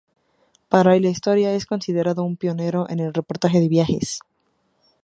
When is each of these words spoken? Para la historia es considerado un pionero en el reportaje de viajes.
Para 0.67 0.99
la 0.99 1.09
historia 1.09 1.53
es 1.53 1.67
considerado 1.67 2.23
un 2.23 2.35
pionero 2.35 2.89
en 2.89 2.99
el 3.01 3.13
reportaje 3.13 3.59
de 3.59 3.69
viajes. 3.69 4.21